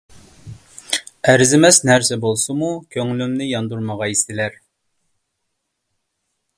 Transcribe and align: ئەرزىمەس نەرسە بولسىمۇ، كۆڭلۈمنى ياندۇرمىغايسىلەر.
ئەرزىمەس 1.33 1.79
نەرسە 1.91 2.17
بولسىمۇ، 2.25 2.71
كۆڭلۈمنى 2.97 3.51
ياندۇرمىغايسىلەر. 3.53 4.61